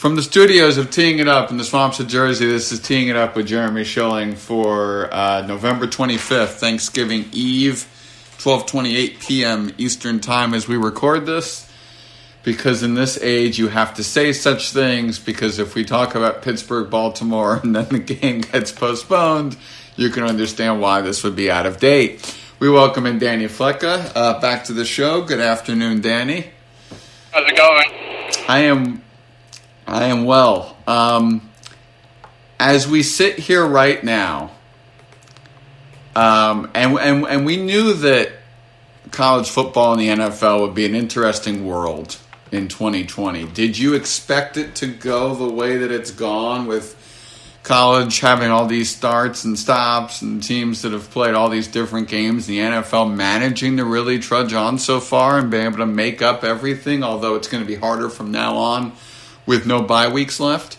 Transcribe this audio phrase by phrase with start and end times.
[0.00, 3.08] From the studios of Teeing It Up in the swamps of Jersey, this is Teeing
[3.08, 7.86] It Up with Jeremy Schilling for uh, November 25th, Thanksgiving Eve,
[8.38, 9.74] 12:28 p.m.
[9.76, 11.70] Eastern Time as we record this.
[12.42, 15.18] Because in this age, you have to say such things.
[15.18, 19.58] Because if we talk about Pittsburgh, Baltimore, and then the game gets postponed,
[19.96, 22.34] you can understand why this would be out of date.
[22.58, 25.20] We welcome in Danny Flecka uh, back to the show.
[25.20, 26.46] Good afternoon, Danny.
[27.32, 27.92] How's it going?
[28.48, 29.02] I am
[29.90, 30.76] I am well.
[30.86, 31.50] Um,
[32.60, 34.52] as we sit here right now,
[36.14, 38.30] um, and, and, and we knew that
[39.10, 42.18] college football and the NFL would be an interesting world
[42.52, 43.46] in 2020.
[43.46, 46.96] Did you expect it to go the way that it's gone with
[47.64, 52.06] college having all these starts and stops and teams that have played all these different
[52.06, 56.22] games, the NFL managing to really trudge on so far and be able to make
[56.22, 58.92] up everything, although it's going to be harder from now on
[59.46, 60.78] with no bye weeks left?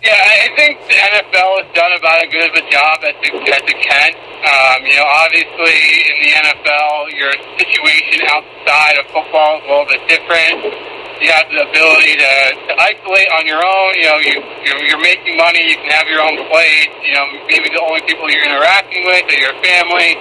[0.00, 3.36] Yeah, I think the NFL has done about as good of a job as it,
[3.36, 4.10] as it can.
[4.40, 5.76] Um, you know, obviously
[6.08, 10.72] in the NFL, your situation outside of football is a little bit different.
[11.20, 12.32] You have the ability to,
[12.64, 13.90] to isolate on your own.
[14.00, 15.68] You know, you, you're, you're making money.
[15.68, 16.88] You can have your own place.
[17.04, 20.16] You know, maybe the only people you're interacting with are your family.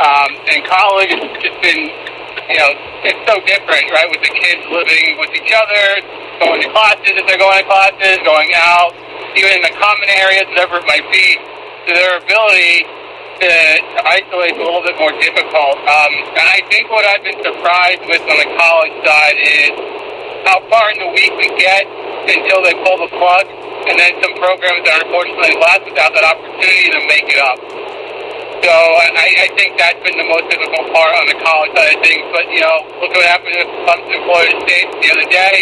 [0.00, 1.92] Um, in college, it's just been
[2.48, 2.72] you know,
[3.04, 4.08] it's so different, right?
[4.08, 5.84] With the kids living with each other,
[6.40, 8.96] going to classes if they're going to classes, going out,
[9.36, 11.36] even in the common areas, whatever it might be.
[11.84, 12.88] So their ability
[13.44, 15.76] to, to isolate is a little bit more difficult.
[15.84, 19.72] Um, and I think what I've been surprised with on the college side is
[20.48, 21.84] how far in the week we get
[22.32, 23.44] until they pull the plug,
[23.88, 27.87] and then some programs that unfortunately left without that opportunity to make it up.
[28.58, 32.00] So I, I think that's been the most difficult part on the college side of
[32.02, 32.26] things.
[32.34, 35.54] But, you know, look what happened with Clemson, Florida State the other day.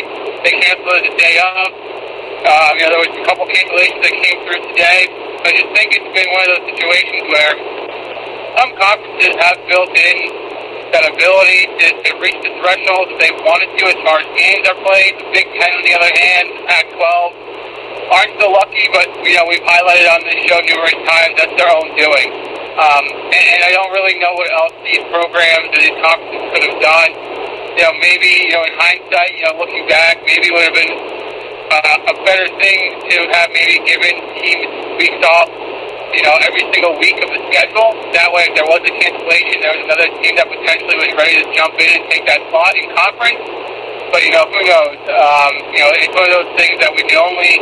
[0.42, 1.68] They canceled the day of.
[2.46, 5.12] Um, you know, there was a couple cancellations that came through today.
[5.44, 7.52] I just think it's been one of those situations where
[8.56, 10.16] some conferences have built in
[10.96, 14.64] that ability to, to reach the threshold that they wanted to as far as games
[14.64, 15.12] are played.
[15.20, 17.02] The Big Ten, on the other hand, the Pac-12
[18.08, 21.68] aren't so lucky, but, you know, we've highlighted on this show numerous times that's their
[21.68, 22.45] own doing.
[22.76, 26.64] Um, and, and I don't really know what else these programs or these conferences could
[26.68, 27.10] have done.
[27.72, 30.76] You know, maybe, you know, in hindsight, you know, looking back, maybe it would have
[30.76, 30.92] been
[31.72, 34.68] uh, a better thing to have maybe given teams
[35.00, 35.48] weeks off,
[36.12, 37.96] you know, every single week of the schedule.
[38.12, 41.36] That way, if there was a cancellation, there was another team that potentially was ready
[41.40, 43.40] to jump in and take that spot in conference.
[44.12, 45.00] But, you know, who knows?
[45.16, 47.56] Um, you know, it's one of those things that we can only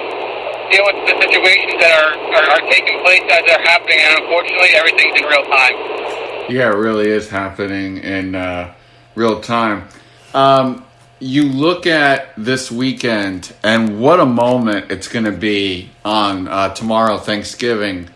[0.70, 4.70] deal with the situations that are, are, are taking place as they're happening, and unfortunately,
[4.74, 5.74] everything's in real time.
[6.48, 8.74] Yeah, it really is happening in uh,
[9.14, 9.88] real time.
[10.34, 10.84] Um,
[11.20, 16.74] you look at this weekend, and what a moment it's going to be on uh,
[16.74, 18.10] tomorrow, Thanksgiving,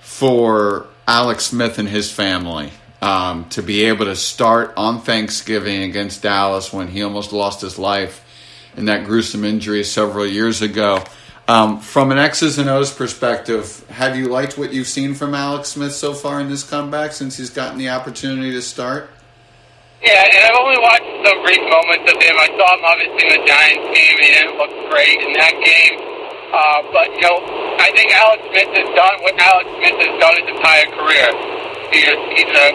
[0.00, 2.70] for Alex Smith and his family.
[3.00, 7.76] Um, to be able to start on Thanksgiving against Dallas when he almost lost his
[7.76, 8.24] life
[8.76, 11.04] in that gruesome injury several years ago.
[11.48, 15.70] Um, from an X's and O's perspective, have you liked what you've seen from Alex
[15.70, 19.10] Smith so far in this comeback since he's gotten the opportunity to start?
[20.02, 22.34] Yeah, and I've only watched some brief moments of him.
[22.38, 25.54] I saw him obviously in the Giants game, and he didn't look great in that
[25.62, 25.96] game.
[26.52, 27.38] Uh, but, you know,
[27.78, 31.28] I think Alex Smith has done what Alex Smith has done his entire career.
[31.90, 32.68] He is, he's a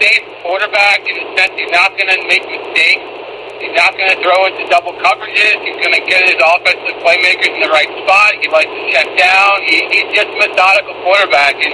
[0.00, 3.21] safe quarterback in the sense he's not going to make mistakes.
[3.62, 5.54] He's not going to throw into double coverages.
[5.62, 8.34] He's going to get his offensive playmakers in the right spot.
[8.42, 9.62] He likes to check down.
[9.62, 11.70] He, he's just a methodical quarterback, and,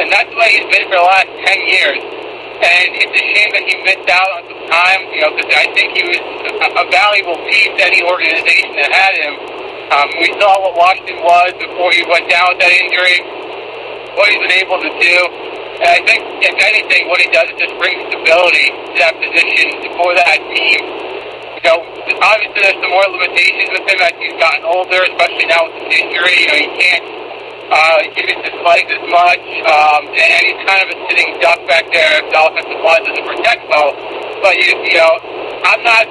[0.00, 2.00] and that's the way he's been for the last 10 years.
[2.56, 5.68] And it's a shame that he missed out on some time, you know, because I
[5.76, 9.36] think he was a, a valuable piece to any organization that had him.
[9.92, 13.20] Um, we saw what Washington was before he went down with that injury,
[14.16, 15.16] what he's been able to do.
[15.84, 19.84] And I think, if anything, what he does is just bring stability to that position
[20.00, 21.05] for that team
[21.66, 21.78] know,
[22.22, 26.00] obviously there's some more limitations with him as he's gotten older, especially now with his
[26.00, 26.34] injury.
[26.42, 27.06] You know, he can't
[27.70, 31.86] uh, use his legs as much, um, and he's kind of a sitting duck back
[31.90, 33.90] there if the offensive line doesn't protect well.
[34.42, 35.14] But you, you know,
[35.66, 36.06] I'm not.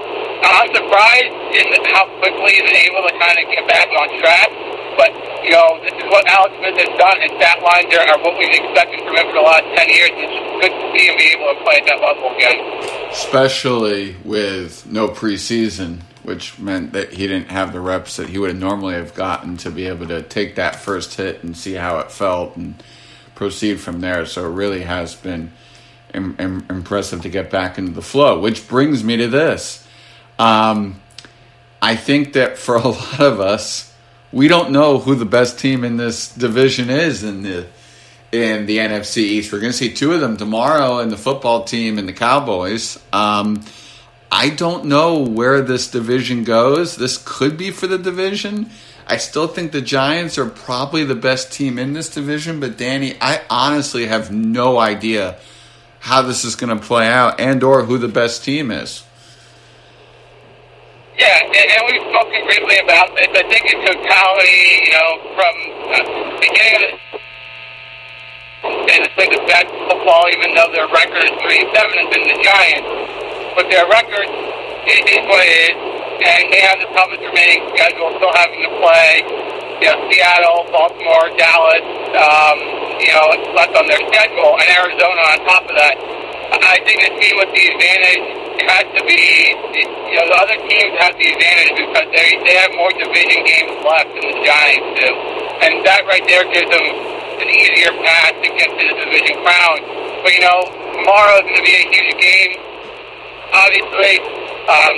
[0.45, 1.65] I'm surprised in
[1.95, 4.51] how quickly he's able to kind of get back on track.
[4.97, 5.11] But,
[5.43, 7.21] you know, this is what Alex Smith has done.
[7.21, 10.11] His stat lines are, are what we've expected from him for the last 10 years.
[10.13, 13.11] It's good to see him be able to play at that level again.
[13.11, 18.49] Especially with no preseason, which meant that he didn't have the reps that he would
[18.49, 21.99] have normally have gotten to be able to take that first hit and see how
[21.99, 22.81] it felt and
[23.35, 24.25] proceed from there.
[24.25, 25.51] So it really has been
[26.13, 29.85] Im- impressive to get back into the flow, which brings me to this.
[30.39, 31.01] Um,
[31.81, 33.93] I think that for a lot of us,
[34.35, 37.65] we don't know who the best team in this division is in the
[38.33, 39.53] in the NFC East.
[39.53, 42.99] We're going to see two of them tomorrow in the football team and the Cowboys.
[43.13, 43.63] Um,
[44.29, 46.97] I don't know where this division goes.
[46.97, 48.71] This could be for the division.
[49.07, 53.15] I still think the Giants are probably the best team in this division, but Danny,
[53.21, 55.37] I honestly have no idea
[55.99, 59.05] how this is going to play out and or who the best team is.
[61.15, 63.31] Yeah, and, we've spoken briefly about this.
[63.31, 65.55] I think in totality, you know, from
[65.87, 66.91] uh, beginning of the
[68.65, 72.37] and it's the best football, even though their record is three seven has been the
[72.41, 72.89] Giants.
[73.55, 74.27] But their record
[74.89, 78.71] is, is what it is and they have the toughest remaining schedule, still having to
[78.79, 79.19] play,
[79.83, 81.83] you know, Seattle, Baltimore, Dallas,
[82.15, 82.57] um,
[83.03, 85.95] you know, left on their schedule, and Arizona on top of that.
[86.55, 89.19] I think the team with the advantage has to be,
[89.75, 93.75] you know, the other teams have the advantage because they they have more division games
[93.83, 95.09] left than the Giants do,
[95.67, 96.85] and that right there gives them
[97.43, 99.77] an easier path to get to the division crown.
[100.23, 100.59] But you know,
[100.95, 102.53] tomorrow is going to be a huge game.
[103.51, 104.13] Obviously,
[104.71, 104.95] um,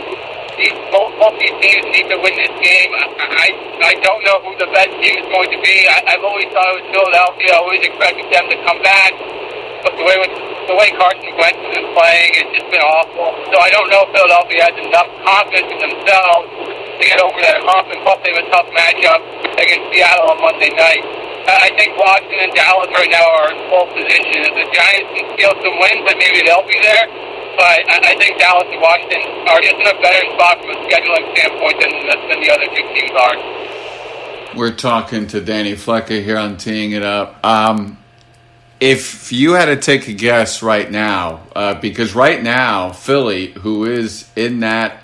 [0.58, 2.90] these both, both these teams need to win this game.
[2.94, 5.76] I, I I don't know who the best team is going to be.
[5.86, 7.50] I, I've always thought it was Philadelphia.
[7.54, 9.14] I always expected them to come back,
[9.84, 10.34] but the way with,
[10.70, 13.34] the way Carson Wentz has been playing, it's just been awful.
[13.52, 16.48] So I don't know if Philadelphia has enough confidence in themselves
[16.98, 17.90] to get over that hump.
[17.94, 19.22] And plus, they have a tough matchup
[19.58, 21.04] against Seattle on Monday night.
[21.48, 24.52] I think Washington and Dallas right now are in full position.
[24.52, 27.08] If the Giants can steal some wins, then maybe they'll be there
[27.58, 31.26] but I, think Dallas and Washington are just in a better spot from a scheduling
[31.36, 31.92] standpoint than,
[32.30, 34.56] than the other two teams are.
[34.56, 37.44] We're talking to Danny Flecker here on Teeing It Up.
[37.44, 37.98] Um,
[38.80, 43.86] if you had to take a guess right now, uh, because right now Philly, who
[43.86, 45.04] is in that,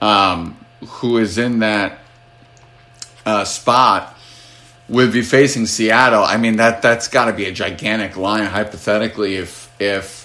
[0.00, 1.98] um, who is in that
[3.24, 4.16] uh, spot,
[4.88, 6.22] would be facing Seattle.
[6.22, 10.22] I mean that that's got to be a gigantic line hypothetically if if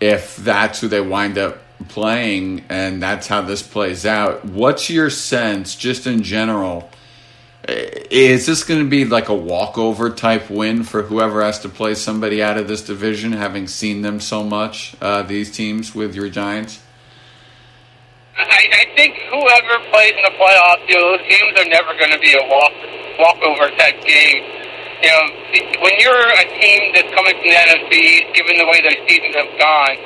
[0.00, 1.58] if that's who they wind up
[1.88, 4.44] playing and that's how this plays out.
[4.44, 6.90] What's your sense, just in general?
[8.10, 11.94] Is this going to be like a walkover type win for whoever has to play
[11.94, 16.28] somebody out of this division, having seen them so much, uh, these teams with your
[16.28, 16.82] Giants?
[18.36, 22.12] I, I think whoever plays in the playoffs, you know, those games are never going
[22.12, 22.72] to be a walk
[23.18, 24.60] walkover type game
[25.02, 25.24] you know,
[25.80, 29.52] when you're a team that's coming from the NFC, given the way their seasons have
[29.56, 29.96] gone,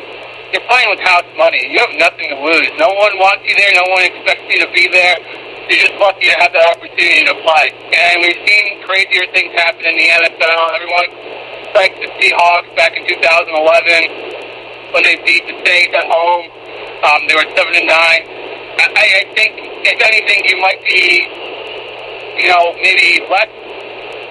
[0.54, 1.66] you're playing with house money.
[1.66, 2.70] You have nothing to lose.
[2.78, 3.74] No one wants you there.
[3.74, 5.18] No one expects you to be there.
[5.64, 7.72] You're just lucky to have that opportunity to play.
[7.72, 10.60] And we've seen crazier things happen in the NFL.
[10.76, 11.08] Everyone
[11.72, 16.52] thanks the Seahawks back in 2011 when they beat the Saints at home.
[17.00, 18.22] Um, they were seven and nine.
[18.92, 19.56] I, I think,
[19.88, 21.24] if anything, you might be,
[22.44, 23.48] you know, maybe less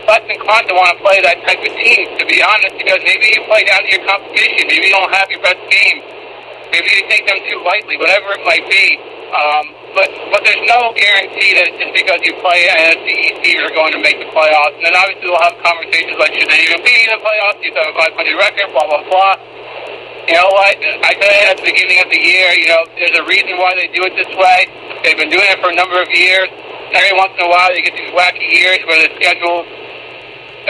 [0.05, 3.31] less inclined to want to play that type of team, to be honest, because maybe
[3.33, 4.67] you play down to your competition.
[4.67, 5.95] Maybe you don't have your best team.
[6.75, 8.99] Maybe you take them too lightly, whatever it might be.
[9.31, 13.93] Um, but but there's no guarantee that just because you play NFC East, you're going
[13.93, 14.73] to make the playoffs.
[14.81, 17.61] And then obviously we'll have conversations like, should they even be in the playoffs?
[17.61, 19.33] You have a 500 record, blah, blah, blah.
[20.25, 20.75] You know what?
[21.03, 23.91] I said at the beginning of the year, you know, there's a reason why they
[23.91, 24.71] do it this way.
[25.03, 26.47] They've been doing it for a number of years.
[26.95, 29.67] Every once in a while, you get these wacky years where the schedules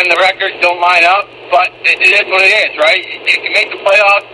[0.02, 2.98] and the records don't line up, but it, it is what it is, right?
[2.98, 4.26] You make the playoffs,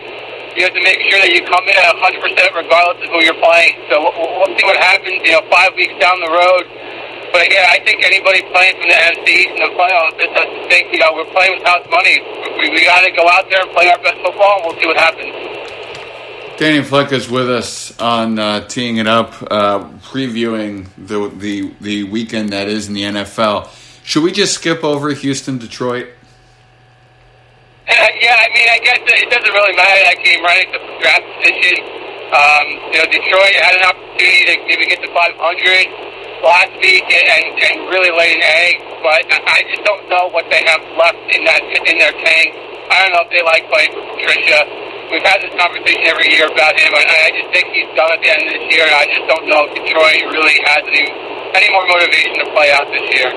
[0.60, 2.20] you have to make sure that you come in at 100%
[2.52, 3.80] regardless of who you're playing.
[3.88, 6.68] So we'll, we'll see what happens, you know, five weeks down the road.
[7.32, 10.52] But again, I think anybody playing from the NFC East in the playoffs just has
[10.52, 12.20] to think, you know, we're playing with house money.
[12.60, 14.88] We, we got to go out there and play our best football, and we'll see
[14.88, 15.32] what happens.
[16.60, 22.04] Danny Fleck is with us on uh, teeing it up, uh, previewing the, the the
[22.04, 23.70] weekend that is in the NFL.
[24.04, 26.10] Should we just skip over Houston, Detroit?
[28.20, 30.02] Yeah, I mean, I guess it doesn't really matter.
[30.06, 31.82] That game right the draft position.
[32.30, 35.34] Um, you know, Detroit had an opportunity to maybe get to 500
[36.46, 40.62] last week and, and really lay an egg, but I just don't know what they
[40.70, 42.50] have left in that in their tank.
[42.94, 44.62] I don't know if they like playing for Patricia.
[45.10, 48.22] We've had this conversation every year about him, and I just think he's done at
[48.22, 48.86] the end of this year.
[48.86, 51.10] And I just don't know if Detroit really has any
[51.58, 53.34] any more motivation to play out this year.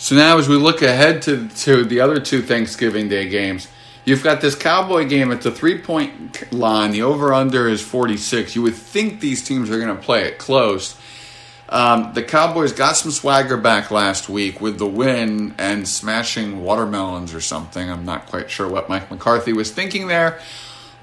[0.00, 3.68] So now, as we look ahead to, to the other two Thanksgiving Day games,
[4.06, 6.92] you've got this Cowboy game at the three point line.
[6.92, 8.56] The over under is 46.
[8.56, 10.98] You would think these teams are going to play it close.
[11.68, 17.34] Um, the Cowboys got some swagger back last week with the win and smashing watermelons
[17.34, 17.90] or something.
[17.90, 20.40] I'm not quite sure what Mike McCarthy was thinking there.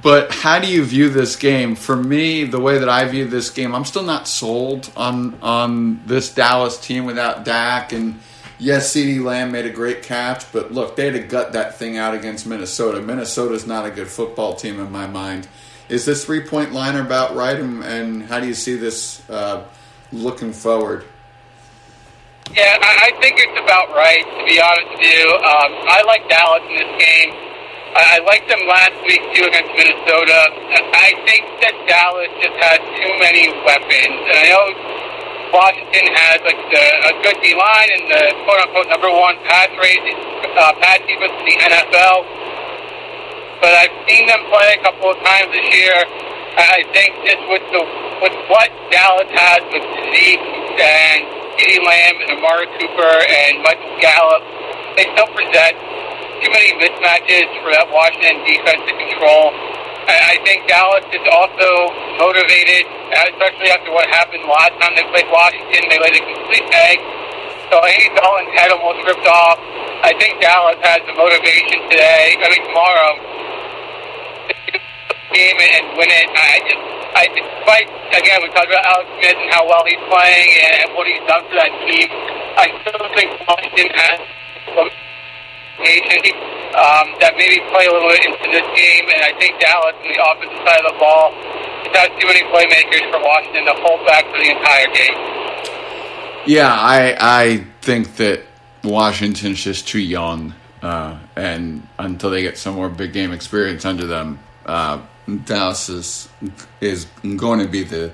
[0.01, 1.75] but how do you view this game?
[1.75, 6.01] For me, the way that I view this game, I'm still not sold on on
[6.07, 7.93] this Dallas team without Dak.
[7.93, 8.19] And
[8.59, 11.97] yes, CeeDee Lamb made a great catch, but look, they had to gut that thing
[11.97, 13.01] out against Minnesota.
[13.01, 15.47] Minnesota's not a good football team in my mind.
[15.89, 17.57] Is this three point line about right?
[17.57, 19.65] And, how do you see this uh,
[20.11, 21.05] looking forward?
[22.55, 25.23] Yeah, I, think it's about right, to be honest with you.
[25.35, 27.31] Um, I like Dallas in this game.
[27.91, 30.39] I, I liked them last week too against Minnesota.
[30.95, 35.06] I think that Dallas just has too many weapons, and I know
[35.53, 39.71] Washington has like the, a good D line and the quote unquote number one pass
[39.79, 42.17] rate, uh, pass defense in the NFL.
[43.63, 45.97] But I've seen them play a couple of times this year.
[46.57, 47.81] I think just with the
[48.21, 50.41] with what Dallas has with Zeke
[50.77, 51.21] and
[51.57, 54.43] CeeDee Lamb and Amari Cooper and Michael Gallup,
[54.97, 55.77] they still present
[56.41, 59.53] too many mismatches for that Washington defense to control.
[60.07, 65.27] I, I think Dallas is also motivated, especially after what happened last time they played
[65.27, 65.83] Washington.
[65.91, 66.97] They laid a complete egg.
[67.67, 69.59] So Andy Dalton's head almost ripped off.
[70.07, 73.11] I think Dallas has the motivation today, I mean tomorrow,
[75.35, 76.27] game and win it.
[76.31, 80.49] I just, I despite again we talked about Alex Smith and how well he's playing
[80.79, 82.07] and what he's done for that team.
[82.55, 84.21] I still think Washington has
[86.77, 90.05] um, that maybe play a little bit into this game, and I think Dallas on
[90.05, 91.33] the offensive side of the ball
[91.97, 95.17] has too many playmakers for Washington to hold back for the entire game.
[96.45, 98.43] Yeah, I I think that
[98.83, 104.05] Washington's just too young, uh, and until they get some more big game experience under
[104.05, 105.01] them, uh,
[105.45, 106.29] Dallas is
[106.79, 107.05] is
[107.37, 108.11] going to be the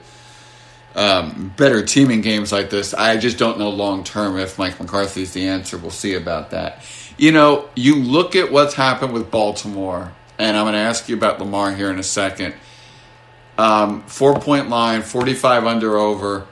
[0.96, 2.94] um, better team in games like this.
[2.94, 5.78] I just don't know long term if Mike McCarthy's the answer.
[5.78, 6.84] We'll see about that.
[7.18, 11.16] You know, you look at what's happened with Baltimore, and I'm going to ask you
[11.16, 12.56] about Lamar here in a second.
[13.58, 16.48] Um, four point line, 45 under over,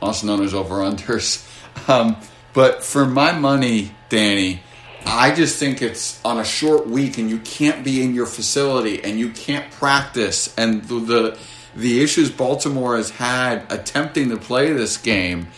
[0.00, 1.44] also known as over unders.
[1.86, 2.16] Um,
[2.54, 4.62] but for my money, Danny,
[5.06, 9.02] I just think it's on a short week and you can't be in your facility
[9.02, 10.52] and you can't practice.
[10.58, 11.38] And the, the,
[11.78, 15.48] the issues Baltimore has had attempting to play this game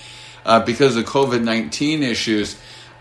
[0.44, 2.56] uh, because of COVID 19 issues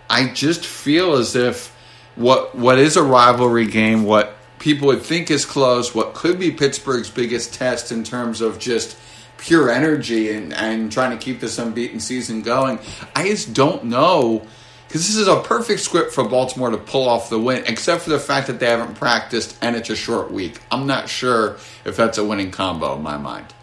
[0.09, 1.75] I just feel as if
[2.15, 6.51] what what is a rivalry game, what people would think is close, what could be
[6.51, 8.97] Pittsburgh's biggest test in terms of just
[9.38, 12.79] pure energy and, and trying to keep this unbeaten season going.
[13.15, 14.45] I just don't know
[14.89, 18.10] because this is a perfect script for Baltimore to pull off the win, except for
[18.10, 20.65] the fact that they haven't practiced and it's a short week.
[20.74, 23.53] I'm not sure if that's a winning combo in my mind.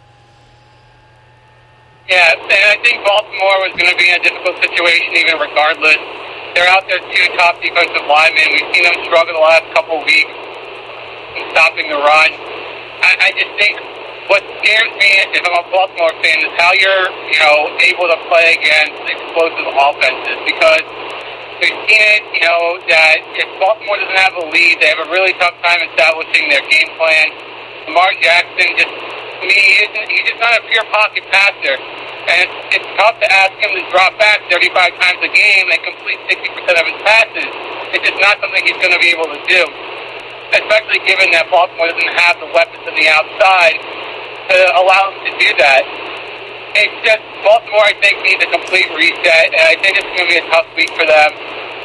[2.07, 5.99] Yeah, and I think Baltimore was going to be in a difficult situation even regardless.
[6.55, 8.47] They're out there two top defensive linemen.
[8.47, 12.31] We've seen them struggle the last couple weeks in stopping the run.
[13.03, 13.75] I, I just think
[14.31, 18.19] what scares me if I'm a Baltimore fan is how you're, you know, able to
[18.31, 20.87] play against explosive offenses because
[21.61, 25.09] we've seen it, you know, that if Baltimore doesn't have a lead, they have a
[25.09, 27.27] really tough time establishing their game plan.
[27.89, 31.77] Lamar Jackson just, to me, he isn't, he's just not a pure pocket passer.
[32.27, 35.79] And it's, it's tough to ask him to drop back 35 times a game and
[35.81, 37.49] complete 60% of his passes.
[37.95, 39.63] It's just not something he's going to be able to do,
[40.51, 43.79] especially given that Baltimore doesn't have the weapons on the outside
[44.51, 46.06] to allow him to do that.
[46.77, 50.31] It's just Baltimore, I think, needs a complete reset, and I think it's going to
[50.31, 51.33] be a tough week for them.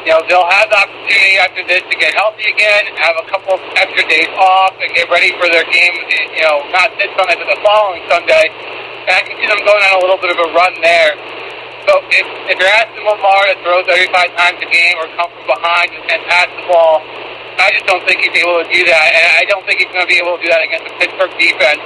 [0.05, 3.57] You know, they'll have the opportunity after this to get healthy again, have a couple
[3.79, 5.95] extra days off, and get ready for their game.
[6.37, 8.51] You know, not this Sunday, but the following Sunday
[9.09, 11.11] I can see them going on a little bit of a run there.
[11.83, 15.47] So if, if you're asking Lamar to throw 35 times a game or come from
[15.51, 17.03] behind and, and pass the ball,
[17.59, 19.07] I just don't think he's able to do that.
[19.11, 21.35] And I don't think he's going to be able to do that against the Pittsburgh
[21.35, 21.83] defense.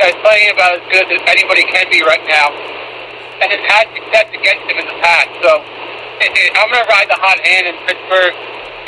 [0.00, 2.52] He's playing about as good as anybody can be right now.
[3.40, 5.28] And has had success against him in the past.
[5.44, 8.32] So I'm going to ride the hot hand in Pittsburgh.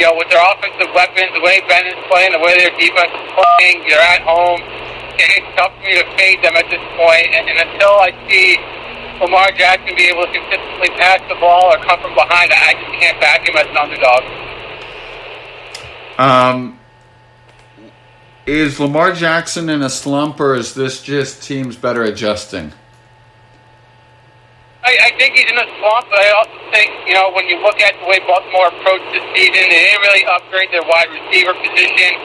[0.00, 3.10] You know, with their offensive weapons, the way Ben is playing, the way their defense
[3.10, 4.62] is playing, they're at home
[5.18, 7.26] it's tough for me to fade them at this point.
[7.34, 8.56] And, and until I see
[9.20, 12.92] Lamar Jackson be able to consistently pass the ball or come from behind, I just
[13.00, 14.22] can't back him as an underdog.
[16.18, 16.77] Um,
[18.48, 22.72] is Lamar Jackson in a slump, or is this just teams better adjusting?
[24.80, 27.60] I, I think he's in a slump, but I also think, you know, when you
[27.60, 31.52] look at the way Baltimore approached the season, they didn't really upgrade their wide receiver
[31.60, 32.16] position.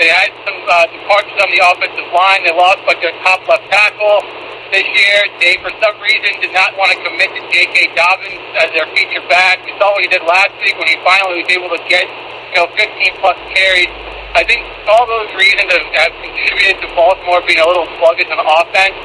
[0.00, 2.48] They had some uh, departures on the offensive line.
[2.48, 4.24] They lost like their top left tackle
[4.70, 5.18] this year.
[5.40, 7.94] They, for some reason, did not want to commit to J.K.
[7.96, 9.64] Dobbins as their feature back.
[9.64, 12.04] We saw what he did last week when he finally was able to get,
[12.52, 13.90] you know, 15 plus carries.
[14.36, 18.38] I think all those reasons have, have contributed to Baltimore being a little sluggish on
[18.38, 18.98] offense.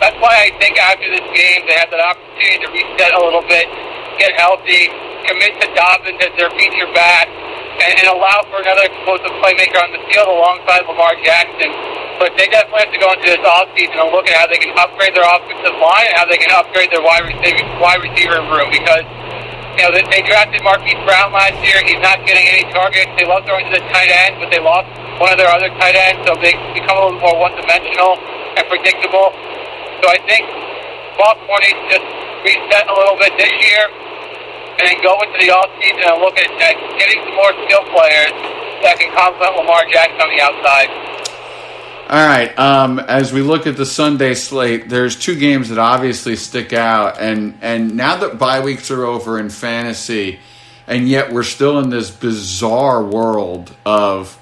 [0.00, 3.44] That's why I think after this game they have that opportunity to reset a little
[3.46, 3.66] bit,
[4.16, 4.88] get healthy,
[5.26, 7.26] commit to Dobbins as their feature back,
[7.82, 11.87] and, and allow for another explosive playmaker on the field alongside Lamar Jackson.
[12.18, 14.74] But they definitely have to go into this offseason and look at how they can
[14.74, 18.74] upgrade their offensive line and how they can upgrade their wide receiver, wide receiver room
[18.74, 19.06] because
[19.78, 21.78] you know, they, they drafted Marquise Brown last year.
[21.86, 23.14] He's not getting any targets.
[23.14, 24.90] They love throwing to the tight end, but they lost
[25.22, 28.18] one of their other tight ends, so they become a little more one-dimensional
[28.58, 29.30] and predictable.
[30.02, 30.42] So I think
[31.14, 32.06] Baltimore needs to just
[32.42, 33.86] reset a little bit this year
[34.78, 38.34] and then go into the offseason and look at, at getting some more skill players
[38.82, 40.90] that can complement Lamar Jackson on the outside.
[42.08, 42.58] All right.
[42.58, 47.20] Um, as we look at the Sunday slate, there's two games that obviously stick out,
[47.20, 50.40] and and now that bye weeks are over in fantasy,
[50.86, 54.40] and yet we're still in this bizarre world of,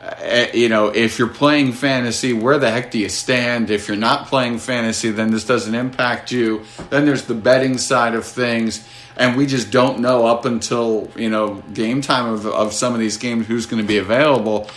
[0.00, 3.72] uh, you know, if you're playing fantasy, where the heck do you stand?
[3.72, 6.64] If you're not playing fantasy, then this doesn't impact you.
[6.90, 8.86] Then there's the betting side of things,
[9.16, 13.00] and we just don't know up until you know game time of of some of
[13.00, 14.70] these games who's going to be available.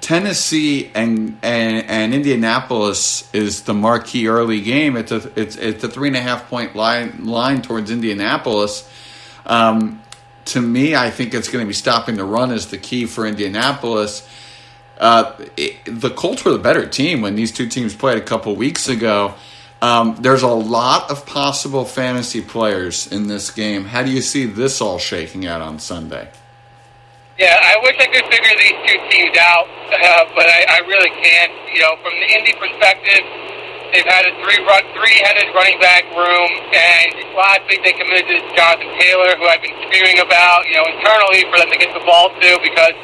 [0.00, 4.96] Tennessee and, and and Indianapolis is the marquee early game.
[4.96, 8.88] It's a it's it's a three and a half point line line towards Indianapolis.
[9.44, 10.02] Um,
[10.46, 13.26] to me, I think it's going to be stopping the run is the key for
[13.26, 14.26] Indianapolis.
[14.98, 18.54] Uh, it, the Colts were the better team when these two teams played a couple
[18.56, 19.34] weeks ago.
[19.80, 23.84] Um, there's a lot of possible fantasy players in this game.
[23.84, 26.28] How do you see this all shaking out on Sunday?
[27.38, 31.14] Yeah, I wish I could figure these two teams out, uh, but I, I really
[31.22, 31.54] can't.
[31.70, 33.22] You know, from the Indy perspective,
[33.94, 38.42] they've had a three run, three-headed running back room, and last week they committed to
[38.58, 42.02] Jonathan Taylor, who I've been spewing about, you know, internally for them to get the
[42.02, 42.98] ball to because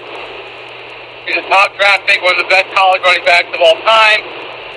[1.31, 4.19] he's a top draft pick, one of the best college running backs of all time,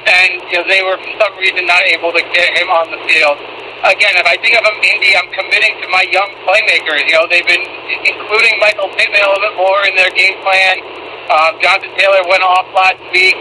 [0.05, 3.01] and you know they were for some reason not able to get him on the
[3.09, 3.41] field
[3.85, 7.05] again, if I think of them Indy, I'm committing to my young playmakers.
[7.05, 7.61] You know, they've been
[8.05, 10.81] including Michael Pittman a little bit more in their game plan.
[11.29, 13.37] Um, Jonathan Taylor went off last week.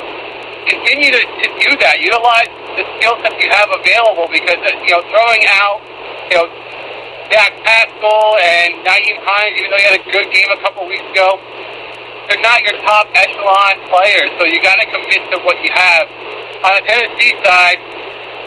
[0.66, 2.02] Continue to, to do that.
[2.02, 5.78] Utilize the skill sets you have available because, uh, you know, throwing out,
[6.28, 6.46] you know,
[7.30, 11.06] Zach Pascal and Nyheim Hines, even though he had a good game a couple weeks
[11.14, 11.38] ago,
[12.26, 14.30] they're not your top echelon players.
[14.38, 16.10] So you got to commit to what you have.
[16.66, 17.78] On the Tennessee side,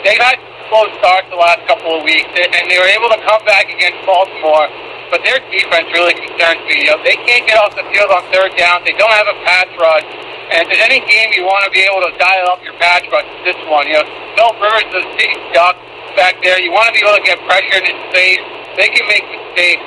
[0.04, 0.36] they've had
[0.70, 4.00] slow start the last couple of weeks, and they were able to come back against
[4.06, 4.70] Baltimore.
[5.10, 6.86] But their defense really concerns me.
[6.86, 8.86] You know, they can't get off the field on third down.
[8.86, 10.06] They don't have a pass rush.
[10.54, 13.02] And if there's any game you want to be able to dial up your pass
[13.10, 13.90] rush, it's this one.
[13.90, 14.06] You know,
[14.38, 15.74] Phil Rivers is a duck
[16.14, 16.62] back there.
[16.62, 18.42] You want to be able to get pressure in his face.
[18.78, 19.86] They can make mistakes.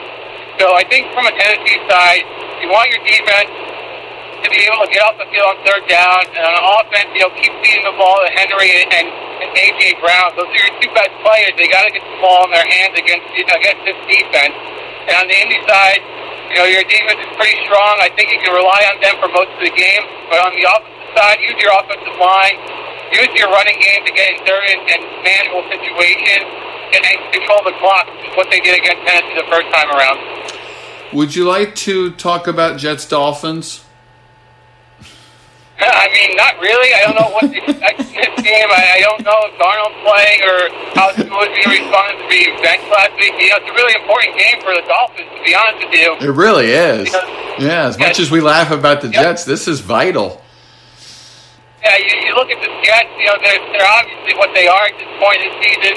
[0.58, 2.26] So I think from a Tennessee side,
[2.58, 3.50] you want your defense
[4.42, 6.22] to be able to get off the field on third down.
[6.34, 10.34] And on offense, you know, keep feeding the ball to Henry and, and AJ Brown.
[10.34, 11.54] Those are your two best players.
[11.54, 14.56] They got to get the ball in their hands against against this defense.
[15.06, 16.02] And on the Indy side,
[16.50, 17.94] you know, your defense is pretty strong.
[18.02, 20.04] I think you can rely on them for most of the game.
[20.28, 22.56] But on the offensive side, use your offensive line,
[23.14, 26.46] use your running game to get in third and, and manual situations,
[26.92, 27.02] and,
[27.32, 30.18] control the clock, what they did against Tennessee the first time around.
[31.12, 33.81] Would you like to talk about Jets Dolphins?
[36.02, 36.94] I mean, not really.
[36.94, 38.68] I don't know what to expect in this game.
[38.70, 40.58] I, I don't know if Darnold's playing or
[40.94, 43.34] how Tua is going to respond to be benched last week.
[43.38, 46.10] You know, it's a really important game for the Dolphins, to be honest with you.
[46.22, 47.10] It really is.
[47.10, 49.34] Because, yeah, as much as we laugh about the yeah.
[49.34, 50.38] Jets, this is vital.
[51.82, 54.86] Yeah, you, you look at the Jets, you know, they're, they're obviously what they are
[54.86, 55.94] at this point in the season.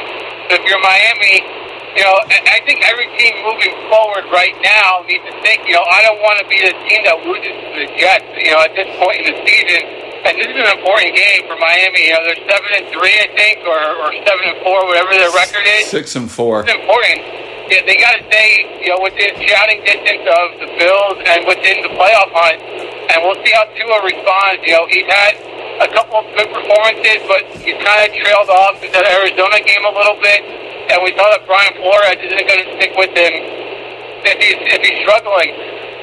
[0.50, 1.65] So if you're Miami,
[1.96, 5.88] you know, I think every team moving forward right now needs to think, you know,
[5.88, 8.76] I don't want to be the team that loses to the Jets, you know, at
[8.76, 9.82] this point in the season.
[10.28, 12.12] And this is an important game for Miami.
[12.12, 15.32] You know, they're seven and three, I think, or, or seven and four, whatever their
[15.32, 15.88] record is.
[15.88, 16.68] Six and four.
[16.68, 17.24] It's important.
[17.72, 21.80] Yeah, they got to stay, you know, within shouting distance of the Bills and within
[21.80, 22.60] the playoff hunt.
[23.08, 24.60] And we'll see how Tua responds.
[24.68, 25.40] You know, he's had
[25.80, 29.88] a couple of good performances, but he's kind of trailed off in that Arizona game
[29.88, 33.34] a little bit and we saw that Brian Flores isn't going to stick with him
[34.26, 35.52] if he's if he's struggling.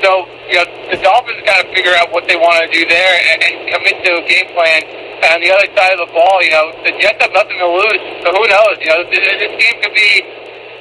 [0.03, 3.15] So you know the Dolphins got to figure out what they want to do there
[3.31, 4.83] and, and commit to a game plan.
[5.23, 7.69] And on the other side of the ball, you know the Jets have nothing to
[7.71, 8.75] lose, so who knows?
[8.83, 10.11] You know this, this game could be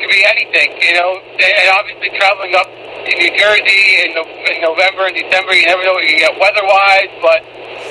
[0.02, 0.74] could be anything.
[0.82, 5.54] You know, and obviously traveling up to New Jersey in, no, in November and December,
[5.58, 7.10] you never know what you get weather-wise.
[7.22, 7.42] But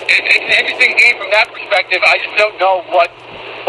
[0.07, 2.03] it, it's an interesting game from that perspective.
[2.03, 3.11] I just don't know what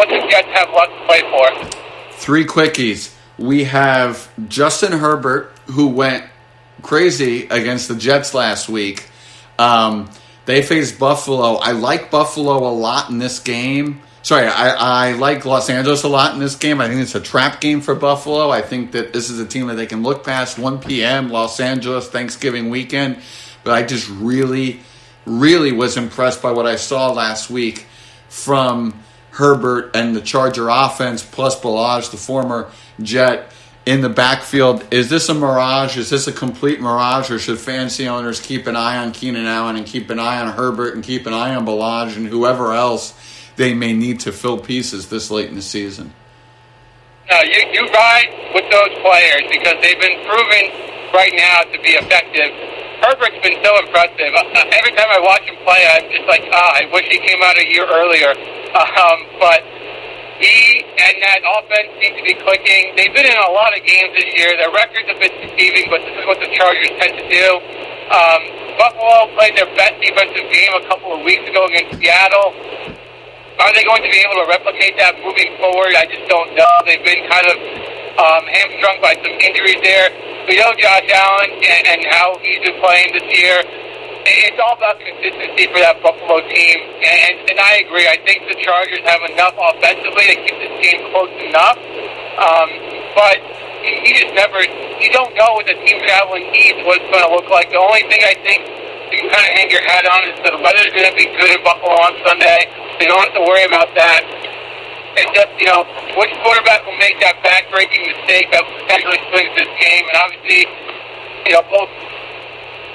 [0.02, 1.81] what the Jets have left to play for.
[2.22, 3.12] Three quickies.
[3.40, 6.24] We have Justin Herbert, who went
[6.84, 9.10] crazy against the Jets last week.
[9.58, 10.08] Um,
[10.46, 11.56] they faced Buffalo.
[11.56, 14.04] I like Buffalo a lot in this game.
[14.22, 16.80] Sorry, I, I like Los Angeles a lot in this game.
[16.80, 18.52] I think it's a trap game for Buffalo.
[18.52, 21.30] I think that this is a team that they can look past 1 p.m.
[21.30, 23.18] Los Angeles Thanksgiving weekend.
[23.64, 24.82] But I just really,
[25.26, 27.88] really was impressed by what I saw last week
[28.30, 28.94] from
[29.32, 32.70] Herbert and the Charger offense, plus Ballage, the former
[33.02, 33.52] Jet,
[33.86, 34.86] in the backfield.
[34.92, 35.98] Is this a mirage?
[35.98, 39.76] Is this a complete mirage, or should fantasy owners keep an eye on Keenan Allen
[39.76, 43.14] and keep an eye on Herbert and keep an eye on Ballage and whoever else
[43.56, 46.14] they may need to fill pieces this late in the season?
[47.30, 50.64] No, you, you ride with those players because they've been proven
[51.14, 52.52] right now to be effective.
[53.02, 54.30] Herbert's been so impressive.
[54.78, 57.58] Every time I watch him play, I'm just like, ah, I wish he came out
[57.58, 58.61] a year earlier.
[58.72, 59.68] Um, but
[60.40, 62.96] he and that offense seem to be clicking.
[62.96, 64.56] They've been in a lot of games this year.
[64.58, 67.48] Their record's a bit deceiving, but this is what the Chargers tend to do.
[68.10, 68.42] Um,
[68.80, 72.56] Buffalo played their best defensive game a couple of weeks ago against Seattle.
[73.62, 75.94] Are they going to be able to replicate that moving forward?
[75.94, 76.74] I just don't know.
[76.88, 77.58] They've been kind of
[78.18, 80.10] um, hamstrung by some injuries there.
[80.50, 83.62] We know Josh Allen and, and how he's been playing this year.
[84.22, 88.06] It's all about consistency for that Buffalo team, and, and I agree.
[88.06, 91.78] I think the Chargers have enough offensively to keep this team close enough,
[92.38, 92.70] um,
[93.18, 93.42] but
[93.82, 94.62] you just never,
[95.02, 97.74] you don't know with the team traveling east what it's going to look like.
[97.74, 98.62] The only thing I think
[99.10, 101.26] you can kind of hang your hat on is that the weather's going to be
[101.26, 102.70] good in Buffalo on Sunday.
[103.02, 104.22] You don't have to worry about that.
[105.18, 105.84] And just, you know,
[106.16, 110.06] which quarterback will make that back-breaking mistake that potentially swings this game?
[110.08, 110.70] And obviously,
[111.50, 111.92] you know, both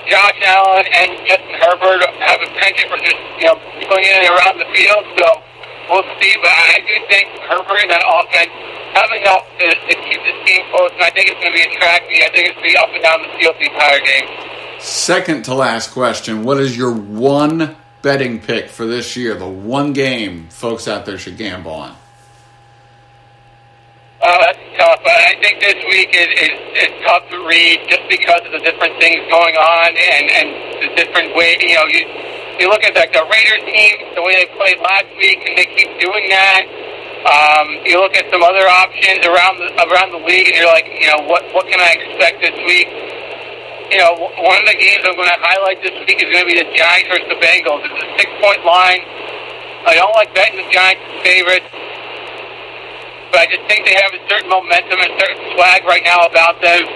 [0.06, 3.58] Josh Allen and Justin Herbert have a penchant for just, you know,
[3.90, 5.02] going in and around the field.
[5.18, 5.26] So
[5.90, 6.34] we'll see.
[6.38, 8.54] But I do think Herbert and that offense
[8.94, 10.94] have enough to, to keep this game close.
[10.94, 12.22] And I think it's going to be a track meet.
[12.22, 14.26] I think it's going to be up and down the field the entire game.
[14.78, 16.44] Second to last question.
[16.44, 19.34] What is your one betting pick for this year?
[19.34, 21.96] The one game folks out there should gamble on?
[24.16, 25.00] Uh, that's tough.
[25.04, 26.56] I think this week is, is,
[26.88, 30.48] is tough to read just because of the different things going on and, and
[30.80, 32.00] the different way, you know, you,
[32.56, 35.68] you look at like the Raiders team, the way they played last week, and they
[35.76, 36.64] keep doing that.
[37.28, 40.88] Um, you look at some other options around the around the league, and you're like,
[40.88, 42.88] you know, what what can I expect this week?
[43.92, 46.48] You know, one of the games I'm going to highlight this week is going to
[46.48, 47.84] be the Giants versus the Bengals.
[47.84, 49.04] It's a six point line.
[49.84, 51.68] I don't like betting the Giants favorites
[53.36, 56.56] but I just think they have a certain momentum and certain swag right now about
[56.64, 56.88] them.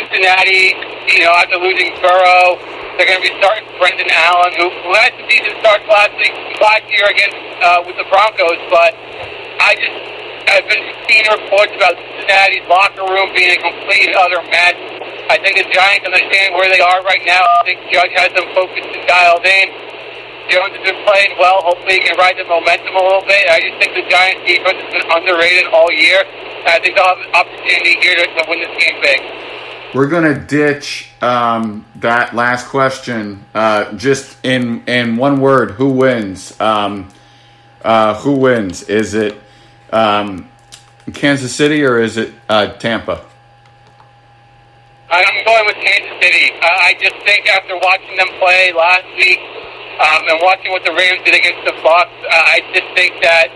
[0.00, 0.72] Cincinnati,
[1.12, 2.56] you know, after losing Burrow,
[2.96, 6.32] they're going to be starting Brandon Allen, who, had some decent starts last week,
[6.64, 8.56] last year against uh, with the Broncos.
[8.72, 8.96] But
[9.60, 9.92] I just
[10.48, 14.80] I've been seeing reports about Cincinnati's locker room being a complete utter mess.
[15.28, 17.44] I think the Giants understand where they are right now.
[17.44, 19.91] I think Judge has them focused and dialed in.
[20.48, 21.62] Jones has been playing well.
[21.62, 23.48] Hopefully, he can ride the momentum a little bit.
[23.50, 26.22] I just think the Giants' defense has been underrated all year.
[26.66, 29.20] I think they'll have an opportunity here to, to win this game big.
[29.94, 35.72] We're going to ditch um, that last question uh, just in in one word.
[35.72, 36.58] Who wins?
[36.60, 37.10] Um,
[37.84, 38.84] uh, who wins?
[38.84, 39.38] Is it
[39.92, 40.48] um,
[41.12, 43.24] Kansas City or is it uh, Tampa?
[45.10, 46.52] I'm going with Kansas City.
[46.62, 49.40] I just think after watching them play last week,
[50.02, 53.54] um, and watching what the Rams did against the Bucs, uh, I just think that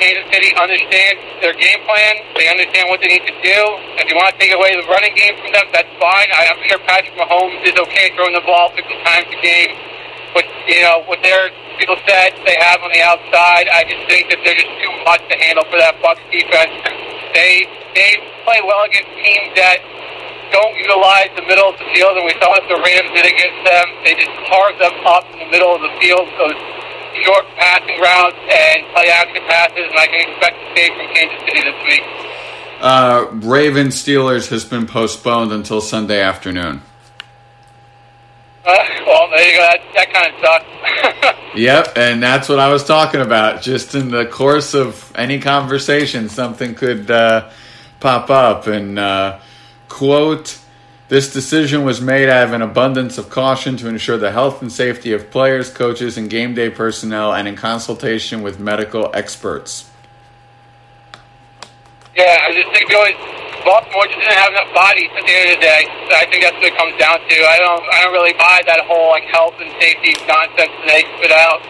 [0.00, 2.22] Kansas City understands their game plan.
[2.32, 3.60] They understand what they need to do.
[4.00, 6.28] If you want to take away the running game from them, that's fine.
[6.32, 9.74] I, I'm sure Patrick Mahomes is okay throwing the ball 50 times a game.
[10.32, 14.30] But, you know, with their skill set they have on the outside, I just think
[14.30, 16.72] that they're just too much to handle for that Bucs defense.
[17.34, 19.82] They they play well against teams that
[20.50, 23.60] don't utilize the middle of the field, and we saw what the Rams did against
[23.64, 23.86] them.
[24.04, 26.58] They just carve them up in the middle of the field, those
[27.24, 31.40] short passing routes and play action passes, and I can expect the same from Kansas
[31.46, 32.04] City this week.
[32.80, 36.82] Uh, Ravens Steelers has been postponed until Sunday afternoon.
[38.64, 39.62] Uh, well, there you go.
[39.62, 41.38] That, that kind of sucks.
[41.56, 43.62] yep, and that's what I was talking about.
[43.62, 47.50] Just in the course of any conversation, something could uh,
[47.98, 49.40] pop up, and uh,
[49.88, 50.58] quote,
[51.08, 54.70] this decision was made out of an abundance of caution to ensure the health and
[54.70, 59.90] safety of players, coaches, and game day personnel, and in consultation with medical experts.
[62.14, 63.14] Yeah, I just think really
[63.64, 65.82] Baltimore just didn't have enough bodies at the end of the day.
[66.08, 67.36] So I think that's what it comes down to.
[67.46, 71.08] I don't, I don't really buy that whole like health and safety nonsense that they
[71.16, 71.64] spit out.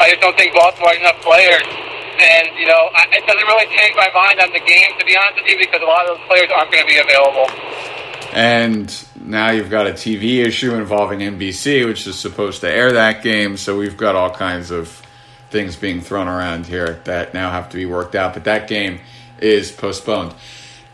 [0.00, 1.66] I just don't think Baltimore has enough players.
[2.18, 5.16] And, you know, I, it doesn't really change my mind on the game, to be
[5.16, 7.48] honest with you, because a lot of those players aren't going to be available.
[8.32, 13.22] And now you've got a TV issue involving NBC, which is supposed to air that
[13.22, 13.56] game.
[13.56, 15.02] So we've got all kinds of
[15.50, 18.34] things being thrown around here that now have to be worked out.
[18.34, 19.00] But that game
[19.38, 20.34] is postponed.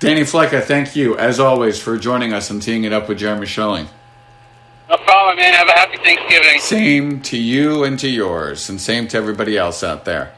[0.01, 3.47] Danny Flecka, thank you, as always, for joining us and teeing it up with Jeremy
[3.47, 3.89] Schilling.
[4.89, 5.53] No problem, man.
[5.55, 6.61] Have a happy Thanksgiving.
[6.61, 10.33] Same to you and to yours, and same to everybody else out there.